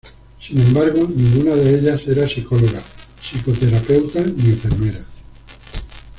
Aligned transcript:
Sin 0.39 0.59
embargo, 0.59 1.07
ninguna 1.15 1.55
de 1.55 1.77
ellas 1.77 2.01
era 2.07 2.25
psicóloga, 2.27 2.81
psicoterapeuta 3.21 4.21
ni 4.23 4.49
enfermera. 4.53 5.05